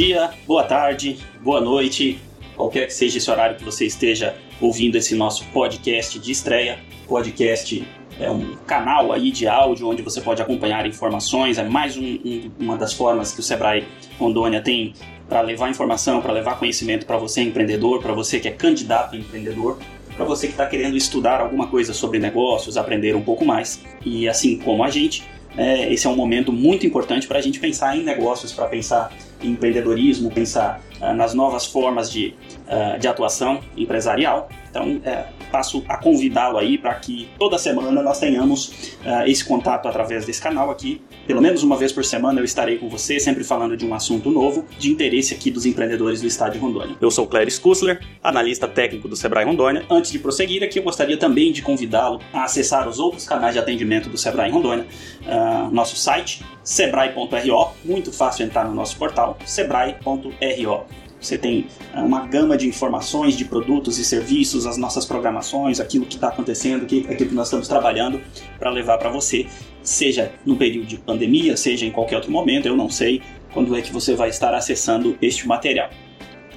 [0.00, 2.18] dia, boa tarde, boa noite,
[2.56, 6.78] qualquer que seja esse horário que você esteja ouvindo esse nosso podcast de estreia.
[7.06, 7.86] Podcast
[8.18, 12.50] é um canal aí de áudio onde você pode acompanhar informações, é mais um, um,
[12.58, 13.86] uma das formas que o Sebrae
[14.18, 14.94] Rondônia tem
[15.28, 19.18] para levar informação, para levar conhecimento para você empreendedor, para você que é candidato a
[19.18, 19.78] empreendedor,
[20.16, 23.82] para você que está querendo estudar alguma coisa sobre negócios, aprender um pouco mais.
[24.02, 25.24] E assim como a gente,
[25.58, 29.12] é, esse é um momento muito importante para a gente pensar em negócios, para pensar
[29.42, 32.34] empreendedorismo, pensar uh, nas novas formas de,
[32.66, 34.48] uh, de atuação empresarial.
[34.70, 39.88] Então, é, passo a convidá-lo aí para que toda semana nós tenhamos uh, esse contato
[39.88, 41.02] através desse canal aqui.
[41.26, 44.30] Pelo menos uma vez por semana eu estarei com você, sempre falando de um assunto
[44.30, 46.96] novo, de interesse aqui dos empreendedores do estado de Rondônia.
[47.00, 49.84] Eu sou Cléris Kussler, analista técnico do Sebrae Rondônia.
[49.90, 53.58] Antes de prosseguir aqui, eu gostaria também de convidá-lo a acessar os outros canais de
[53.58, 54.86] atendimento do Sebrae Rondônia,
[55.22, 60.86] uh, nosso site, sebrae.ro, muito fácil entrar no nosso portal, sebrae.ro.
[61.20, 66.06] Você tem ah, uma gama de informações, de produtos e serviços, as nossas programações, aquilo
[66.06, 68.20] que está acontecendo, aquilo que nós estamos trabalhando
[68.58, 69.46] para levar para você,
[69.82, 73.82] seja no período de pandemia, seja em qualquer outro momento, eu não sei quando é
[73.82, 75.90] que você vai estar acessando este material.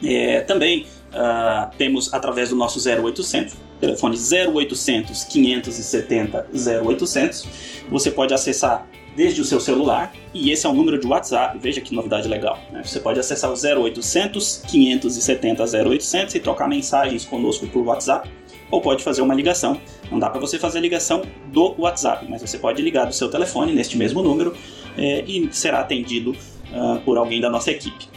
[0.03, 6.47] É, também uh, temos através do nosso 0800, telefone 0800 570
[6.85, 7.47] 0800,
[7.89, 11.81] você pode acessar desde o seu celular, e esse é o número de WhatsApp, veja
[11.81, 12.59] que novidade legal.
[12.71, 12.81] Né?
[12.83, 18.29] Você pode acessar o 0800 570 0800 e trocar mensagens conosco por WhatsApp,
[18.71, 19.79] ou pode fazer uma ligação.
[20.11, 23.71] Não dá para você fazer ligação do WhatsApp, mas você pode ligar do seu telefone
[23.73, 24.55] neste mesmo número
[24.97, 28.07] é, e será atendido uh, por alguém da nossa equipe.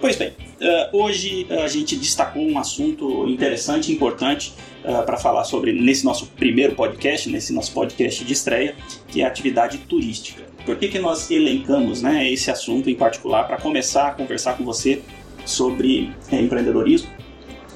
[0.00, 5.44] Pois bem, uh, hoje a gente destacou um assunto interessante e importante uh, para falar
[5.44, 8.74] sobre nesse nosso primeiro podcast, nesse nosso podcast de estreia,
[9.08, 10.42] que é a atividade turística.
[10.64, 14.64] Por que, que nós elencamos né, esse assunto em particular para começar a conversar com
[14.64, 15.00] você
[15.44, 17.08] sobre é, empreendedorismo?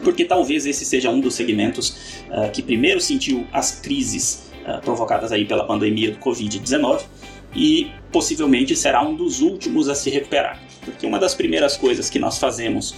[0.03, 5.33] Porque talvez esse seja um dos segmentos uh, que primeiro sentiu as crises uh, provocadas
[5.33, 7.03] aí pela pandemia do Covid-19
[7.55, 10.61] e possivelmente será um dos últimos a se recuperar.
[10.85, 12.95] Porque uma das primeiras coisas que nós fazemos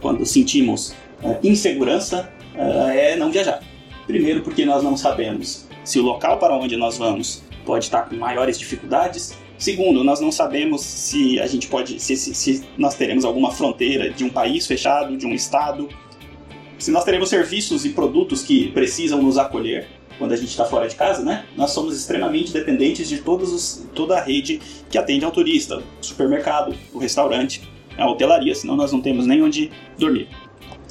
[0.00, 0.94] quando sentimos
[1.42, 3.60] insegurança é não viajar.
[4.06, 8.16] Primeiro, porque nós não sabemos se o local para onde nós vamos pode estar com
[8.16, 9.36] maiores dificuldades.
[9.58, 14.10] Segundo, nós não sabemos se a gente pode, se, se, se nós teremos alguma fronteira
[14.10, 15.88] de um país fechado, de um estado,
[16.78, 19.86] se nós teremos serviços e produtos que precisam nos acolher
[20.18, 21.44] quando a gente está fora de casa, né?
[21.56, 26.04] Nós somos extremamente dependentes de todos os, toda a rede que atende ao turista, o
[26.04, 27.62] supermercado, o restaurante,
[27.96, 30.28] a hotelaria, senão nós não temos nem onde dormir.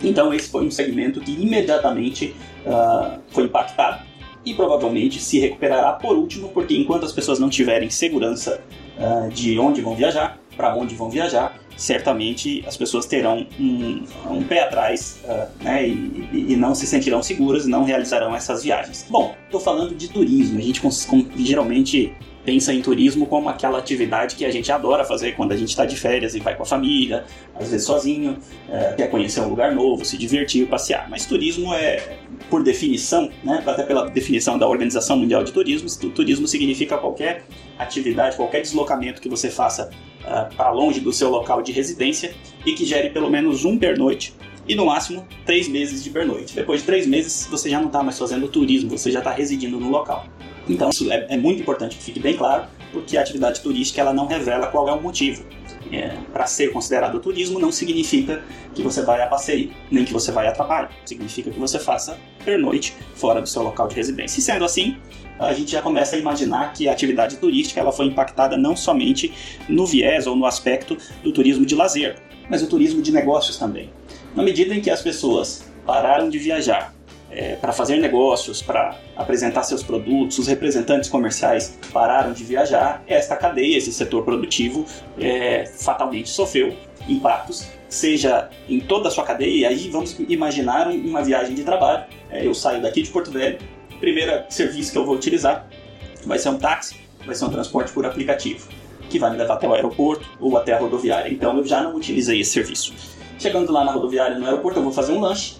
[0.03, 4.03] Então esse foi um segmento que imediatamente uh, foi impactado
[4.45, 8.61] e provavelmente se recuperará por último, porque enquanto as pessoas não tiverem segurança
[8.97, 14.43] uh, de onde vão viajar, para onde vão viajar, certamente as pessoas terão um, um
[14.43, 19.05] pé atrás uh, né, e, e, não se sentirão seguras e não realizarão essas viagens.
[19.09, 20.81] Bom, estou falando de turismo, a gente
[21.37, 22.13] geralmente
[22.49, 25.85] pensa em turismo como aquela atividade que a gente adora fazer quando a gente está
[25.85, 27.23] de férias e vai com a família,
[27.53, 31.07] às vezes sozinho, é, quer conhecer um lugar novo, se divertir, passear.
[31.11, 32.17] Mas turismo é,
[32.49, 37.43] por definição, né, até pela definição da Organização Mundial de Turismo, turismo significa qualquer
[37.77, 42.33] atividade, qualquer deslocamento que você faça uh, para longe do seu local de residência
[42.65, 44.33] e que gere pelo menos um pernoite
[44.67, 46.55] e no máximo três meses de pernoite.
[46.55, 49.79] Depois de três meses você já não está mais fazendo turismo, você já está residindo
[49.79, 50.25] no local.
[50.69, 54.13] Então isso é, é, muito importante que fique bem claro, porque a atividade turística ela
[54.13, 55.43] não revela qual é o motivo.
[55.91, 58.43] É, para ser considerado turismo não significa
[58.75, 60.89] que você vai a passeio, nem que você vai a trabalho.
[61.03, 64.39] Significa que você faça pernoite fora do seu local de residência.
[64.39, 64.97] E sendo assim,
[65.39, 69.33] a gente já começa a imaginar que a atividade turística ela foi impactada não somente
[69.67, 73.89] no viés ou no aspecto do turismo de lazer, mas o turismo de negócios também.
[74.35, 76.93] Na medida em que as pessoas pararam de viajar
[77.31, 83.35] é, para fazer negócios, para apresentar seus produtos, os representantes comerciais pararam de viajar, esta
[83.35, 84.85] cadeia, esse setor produtivo,
[85.19, 86.73] é, fatalmente sofreu
[87.07, 92.03] impactos, seja em toda a sua cadeia, e aí vamos imaginar uma viagem de trabalho.
[92.29, 93.57] É, eu saio daqui de Porto Velho,
[93.99, 95.67] primeiro serviço que eu vou utilizar
[96.25, 96.95] vai ser um táxi,
[97.25, 98.67] vai ser um transporte por aplicativo,
[99.09, 101.31] que vai me levar até o aeroporto ou até a rodoviária.
[101.31, 102.93] Então eu já não utilizei esse serviço.
[103.37, 105.55] Chegando lá na rodoviária, no aeroporto, eu vou fazer um lanche.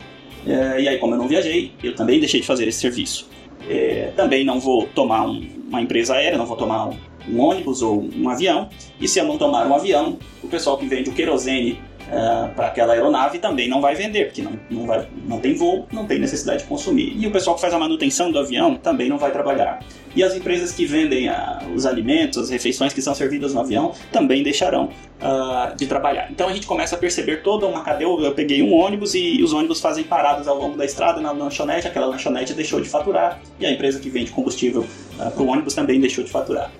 [0.47, 3.27] É, e aí, como eu não viajei, eu também deixei de fazer esse serviço.
[3.69, 6.97] É, também não vou tomar um, uma empresa aérea, não vou tomar um,
[7.29, 8.69] um, ônibus ou um avião.
[8.99, 11.79] E se eu não tomar um avião, o pessoal que vende o querosene
[12.11, 15.87] é, para aquela aeronave também não vai vender, porque não, não, vai, não tem voo,
[15.91, 17.15] não tem necessidade de consumir.
[17.15, 19.79] E o pessoal que faz a manutenção do avião também não vai trabalhar.
[20.15, 23.93] E as empresas que vendem a, os alimentos, as refeições que são servidas no avião,
[24.11, 24.85] também deixarão
[25.21, 26.31] uh, de trabalhar.
[26.31, 28.07] Então a gente começa a perceber toda uma cadeia.
[28.07, 31.87] Eu peguei um ônibus e os ônibus fazem paradas ao longo da estrada na lanchonete,
[31.87, 35.75] aquela lanchonete deixou de faturar e a empresa que vende combustível uh, para o ônibus
[35.75, 36.71] também deixou de faturar.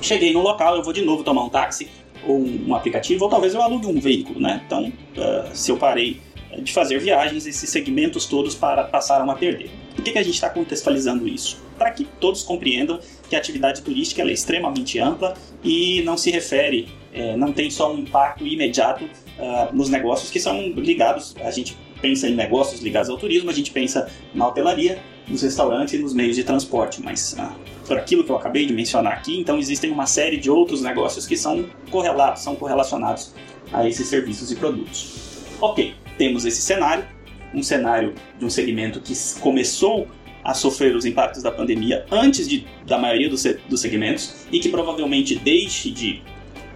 [0.00, 1.88] Cheguei no local, eu vou de novo tomar um táxi
[2.26, 4.62] ou um aplicativo, ou talvez eu alugue um veículo, né?
[4.66, 4.84] Então,
[5.16, 6.20] uh, se eu parei
[6.62, 9.70] de fazer viagens, esses segmentos todos para, passaram a perder.
[9.94, 11.62] Por que, que a gente está contextualizando isso?
[11.78, 16.88] Para que todos compreendam que a atividade turística é extremamente ampla e não se refere,
[17.12, 21.76] é, não tem só um impacto imediato uh, nos negócios que são ligados, a gente
[22.00, 26.12] pensa em negócios ligados ao turismo, a gente pensa na hotelaria, nos restaurantes e nos
[26.12, 27.52] meios de transporte, mas uh,
[27.86, 31.26] por aquilo que eu acabei de mencionar aqui, então existem uma série de outros negócios
[31.26, 33.34] que são correlatos, são correlacionados
[33.72, 35.44] a esses serviços e produtos.
[35.60, 37.04] Ok, temos esse cenário,
[37.52, 40.08] um cenário de um segmento que começou
[40.42, 44.68] a sofrer os impactos da pandemia antes de, da maioria dos, dos segmentos e que
[44.68, 46.22] provavelmente deixe de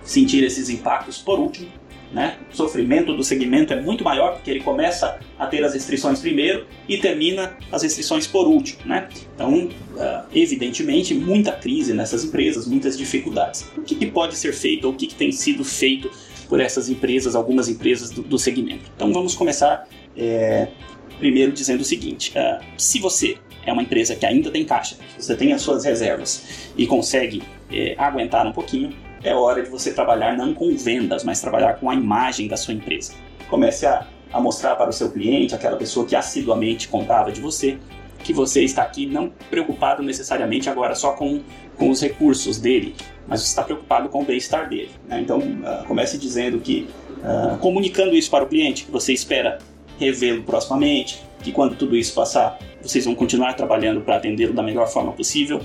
[0.03, 1.69] sentir esses impactos por último.
[2.13, 2.39] Né?
[2.51, 6.67] O sofrimento do segmento é muito maior porque ele começa a ter as restrições primeiro
[6.89, 8.81] e termina as restrições por último.
[8.87, 9.09] Né?
[9.35, 9.69] Então,
[9.99, 13.71] ah, evidentemente, muita crise nessas empresas, muitas dificuldades.
[13.77, 16.11] O que, pode ser feito ou o que, tem sido feito
[16.49, 18.91] por essas empresas, algumas empresas do, segmento.
[18.97, 20.69] Então vamos começar é,
[21.19, 25.37] primeiro dizendo o seguinte: uh, se você é uma empresa que ainda tem caixa, você
[25.37, 30.37] tem as suas reservas e consegue é, aguentar um pouquinho, é hora de você trabalhar
[30.37, 33.15] não com vendas, mas trabalhar com a imagem da sua empresa.
[33.49, 37.79] Comece a, a mostrar para o seu cliente, aquela pessoa que assiduamente comprava de você,
[38.23, 41.41] que você está aqui não preocupado necessariamente agora só com,
[41.77, 42.95] com os recursos dele,
[43.27, 44.91] mas você está preocupado com o bem-estar dele.
[45.07, 45.21] Né?
[45.21, 46.89] Então, uh, comece dizendo que,
[47.19, 49.59] uh, comunicando isso para o cliente, que você espera
[49.99, 54.89] revê-lo proximamente, que quando tudo isso passar, vocês vão continuar trabalhando para atendê-lo da melhor
[54.89, 55.61] forma possível.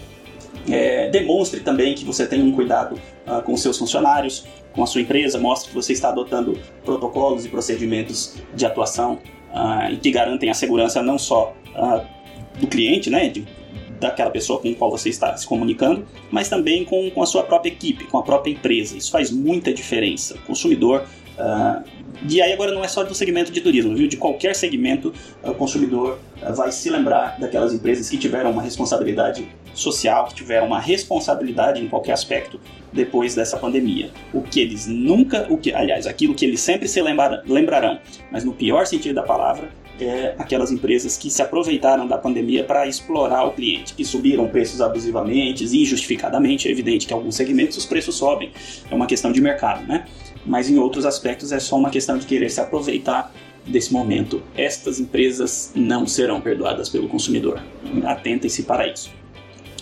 [0.69, 5.01] É, demonstre também que você tem um cuidado uh, com seus funcionários, com a sua
[5.01, 9.19] empresa, mostre que você está adotando protocolos e procedimentos de atuação
[9.54, 12.01] uh, e que garantem a segurança não só uh,
[12.60, 13.45] do cliente, né, de,
[14.00, 17.69] daquela pessoa com qual você está se comunicando, mas também com, com a sua própria
[17.69, 18.98] equipe, com a própria empresa.
[18.98, 20.36] Isso faz muita diferença.
[20.36, 21.06] O consumidor.
[22.27, 24.07] E aí agora não é só do segmento de turismo, viu?
[24.07, 25.13] De qualquer segmento,
[25.44, 26.19] o consumidor
[26.56, 31.88] vai se lembrar daquelas empresas que tiveram uma responsabilidade social, que tiveram uma responsabilidade em
[31.88, 32.60] qualquer aspecto
[32.92, 34.12] depois dessa pandemia.
[34.33, 38.00] O que eles nunca, o que, aliás, aquilo que eles sempre se lembrarão,
[38.31, 39.69] mas no pior sentido da palavra,
[40.00, 44.81] é aquelas empresas que se aproveitaram da pandemia para explorar o cliente, que subiram preços
[44.81, 46.68] abusivamente, injustificadamente.
[46.68, 48.51] É evidente que em alguns segmentos os preços sobem,
[48.90, 50.06] é uma questão de mercado, né?
[50.45, 53.34] Mas em outros aspectos é só uma questão de querer se aproveitar
[53.66, 54.42] desse momento.
[54.57, 57.62] Estas empresas não serão perdoadas pelo consumidor.
[58.04, 59.22] Atentem-se para isso.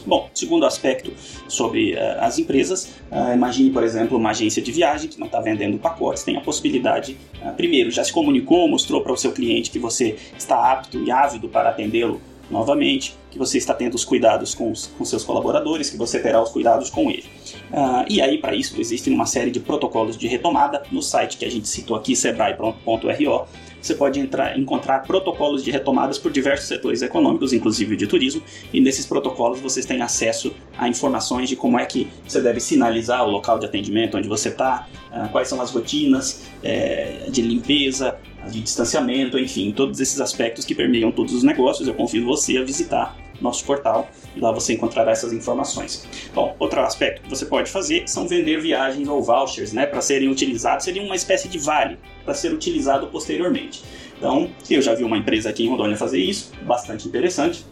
[0.06, 1.12] Bom, segundo aspecto
[1.48, 5.39] sobre uh, as empresas, uh, imagine, por exemplo, uma agência de viagem que não está
[5.39, 9.69] vendendo pacotes, tem a possibilidade, uh, primeiro, já se comunicou, mostrou para o seu cliente
[9.69, 12.19] que você está apto e ávido para atendê-lo
[12.50, 16.42] novamente, que você está tendo os cuidados com, os, com seus colaboradores, que você terá
[16.42, 17.24] os cuidados com ele.
[17.71, 21.45] Uh, e aí, para isso, existe uma série de protocolos de retomada no site que
[21.45, 23.48] a gente citou aqui, sebrae.ro
[23.81, 28.42] você pode entrar, encontrar protocolos de retomadas por diversos setores econômicos, inclusive de turismo,
[28.74, 33.25] e nesses protocolos vocês têm acesso a informações de como é que você deve sinalizar
[33.25, 38.17] o local de atendimento onde você está, ah, quais são as rotinas é, de limpeza,
[38.50, 41.88] de distanciamento, enfim, todos esses aspectos que permeiam todos os negócios.
[41.88, 46.07] Eu convido você a visitar nosso portal e lá você encontrará essas informações.
[46.33, 50.29] Bom, outro aspecto que você pode fazer são vender viagens ou vouchers, né, para serem
[50.29, 53.83] utilizados, seria uma espécie de vale para ser utilizado posteriormente.
[54.17, 57.65] Então, eu já vi uma empresa aqui em Rondônia fazer isso, bastante interessante.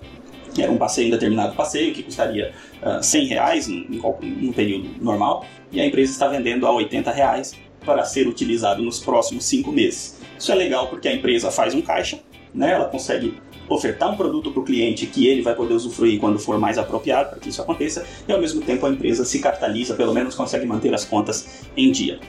[0.58, 5.80] Era um passeio, um determinado passeio que custaria uh, 100 reais no, período normal e
[5.80, 7.54] a empresa está vendendo a 80 reais
[7.86, 10.20] para ser utilizado nos próximos cinco meses.
[10.38, 12.20] Isso é legal porque a empresa faz um caixa,
[12.54, 12.72] né?
[12.72, 16.58] ela consegue ofertar um produto para o cliente que ele vai poder usufruir quando for
[16.58, 20.14] mais apropriado para que isso aconteça, e ao mesmo tempo a empresa se capitaliza, pelo
[20.14, 22.20] menos consegue manter as contas em dia.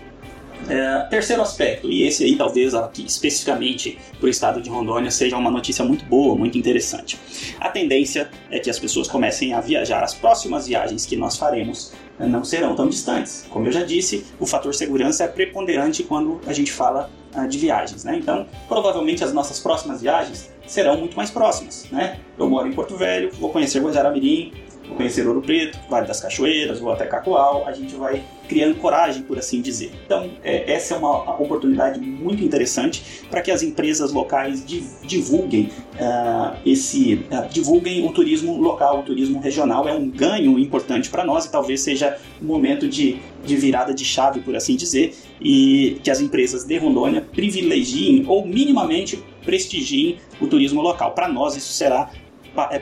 [0.69, 5.37] É, terceiro aspecto, e esse aí talvez aqui especificamente para o estado de Rondônia seja
[5.37, 7.19] uma notícia muito boa, muito interessante.
[7.59, 10.05] A tendência é que as pessoas comecem a viajar.
[10.05, 13.47] As próximas viagens que nós faremos né, não serão tão distantes.
[13.51, 17.11] Como eu já disse, o fator segurança é preponderante quando a gente fala
[17.49, 18.05] de viagens.
[18.05, 18.17] Né?
[18.17, 21.87] Então, provavelmente as nossas próximas viagens serão muito mais próximas.
[21.91, 22.19] Né?
[22.39, 24.53] Eu moro em Porto Velho, vou conhecer Guajará-Mirim,
[24.97, 29.39] conhecer Ouro Preto, Vale das Cachoeiras ou até Cacoal, a gente vai criando coragem, por
[29.39, 29.93] assim dizer.
[30.05, 34.65] Então, é, essa é uma oportunidade muito interessante para que as empresas locais
[35.05, 41.09] divulguem uh, esse, uh, divulguem o turismo local, o turismo regional é um ganho importante
[41.09, 45.15] para nós e talvez seja um momento de, de virada de chave, por assim dizer,
[45.41, 51.13] e que as empresas de Rondônia privilegiem ou minimamente prestigiem o turismo local.
[51.13, 52.11] Para nós isso será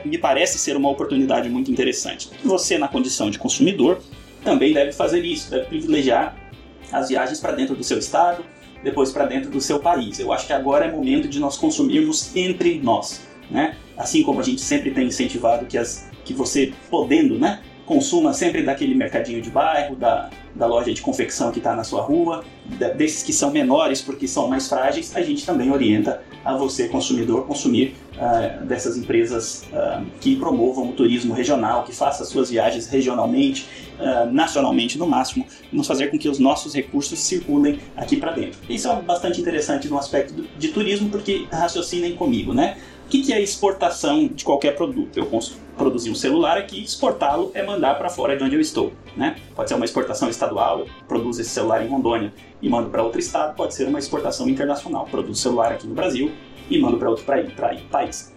[0.05, 2.29] me parece ser uma oportunidade muito interessante.
[2.43, 4.01] Você, na condição de consumidor,
[4.43, 6.35] também deve fazer isso, deve privilegiar
[6.91, 8.43] as viagens para dentro do seu estado,
[8.83, 10.19] depois para dentro do seu país.
[10.19, 13.75] Eu acho que agora é momento de nós consumirmos entre nós, né?
[13.97, 18.61] Assim como a gente sempre tem incentivado que, as, que você podendo, né, consuma sempre
[18.61, 22.45] daquele mercadinho de bairro, da, da loja de confecção que está na sua rua,
[22.77, 26.87] da, desses que são menores porque são mais frágeis, a gente também orienta a você,
[26.87, 32.87] consumidor, consumir uh, dessas empresas uh, que promovam o turismo regional, que faça suas viagens
[32.87, 33.67] regionalmente,
[33.99, 38.59] uh, nacionalmente no máximo, nos fazer com que os nossos recursos circulem aqui para dentro.
[38.69, 42.77] Isso é bastante interessante no aspecto de turismo, porque raciocinem comigo, né?
[43.09, 45.17] O que, que é exportação de qualquer produto?
[45.17, 45.27] Eu
[45.75, 48.93] produzir um celular aqui, exportá-lo é mandar para fora de onde eu estou.
[49.17, 49.35] Né?
[49.55, 53.19] Pode ser uma exportação estadual, eu produzo esse celular em Rondônia e mando para outro
[53.19, 56.31] estado, pode ser uma exportação internacional, produzo celular aqui no Brasil
[56.69, 58.31] e mando para outro país.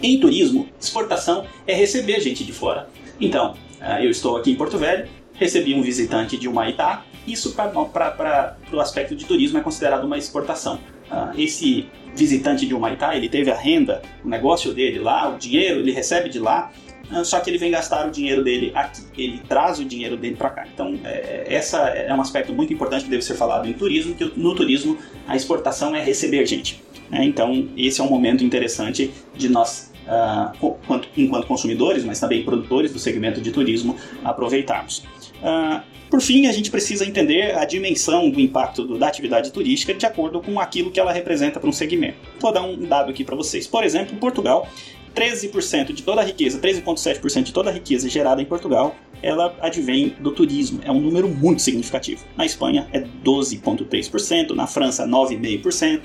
[0.00, 2.88] Em turismo, exportação é receber gente de fora.
[3.20, 8.56] Então, ah, eu estou aqui em Porto Velho, recebi um visitante de Humaitá, isso para
[8.72, 10.78] o aspecto de turismo é considerado uma exportação.
[11.10, 15.80] Ah, esse visitante de Humaitá, ele teve a renda, o negócio dele lá, o dinheiro,
[15.80, 16.72] ele recebe de lá,
[17.10, 20.34] ah, só que ele vem gastar o dinheiro dele aqui, ele traz o dinheiro dele
[20.34, 20.66] para cá.
[20.72, 24.32] Então, é, essa é um aspecto muito importante que deve ser falado em turismo, que
[24.36, 26.82] no turismo a exportação é receber gente.
[27.10, 27.24] Né?
[27.24, 30.76] Então, esse é um momento interessante de nós, uh,
[31.16, 35.04] enquanto consumidores, mas também produtores do segmento de turismo, aproveitarmos.
[35.42, 39.92] Uh, por fim, a gente precisa entender a dimensão do impacto do, da atividade turística
[39.92, 42.16] de acordo com aquilo que ela representa para um segmento.
[42.38, 43.66] Vou dar um dado aqui para vocês.
[43.66, 44.68] Por exemplo, Portugal,
[45.14, 50.14] 13% de toda a riqueza, 13,7% de toda a riqueza gerada em Portugal, ela advém
[50.20, 50.80] do turismo.
[50.84, 52.24] É um número muito significativo.
[52.36, 56.02] Na Espanha é 12,3%, na França 9,5%,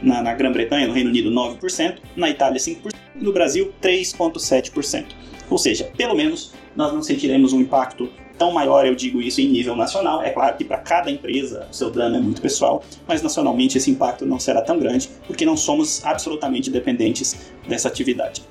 [0.00, 5.06] na, na Grã-Bretanha, no Reino Unido 9%, na Itália 5% e no Brasil 3,7%.
[5.50, 9.48] Ou seja, pelo menos nós não sentiremos um impacto tão maior, eu digo isso em
[9.48, 10.22] nível nacional.
[10.22, 13.90] É claro que para cada empresa o seu dano é muito pessoal, mas nacionalmente esse
[13.90, 18.42] impacto não será tão grande, porque não somos absolutamente dependentes dessa atividade.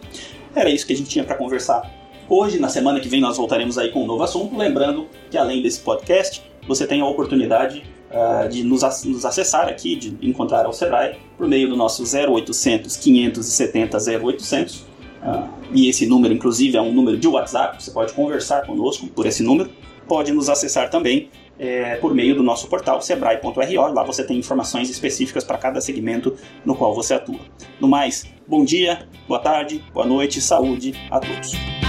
[0.56, 1.90] Era isso que a gente tinha para conversar
[2.30, 2.60] hoje.
[2.60, 4.56] Na semana que vem nós voltaremos aí com um novo assunto.
[4.58, 9.96] Lembrando que além desse podcast, você tem a oportunidade uh, de nos, nos, acessar aqui,
[9.96, 14.95] de encontrar o Sebrae, por meio do nosso 0800 570 0800 Uh,
[15.72, 19.44] e esse número, inclusive, é um número de WhatsApp, você pode conversar conosco por esse
[19.44, 19.70] número.
[20.08, 23.94] Pode nos acessar também é, por meio do nosso portal sebrae.ro.
[23.94, 27.40] Lá você tem informações específicas para cada segmento no qual você atua.
[27.80, 31.85] No mais, bom dia, boa tarde, boa noite, saúde a todos.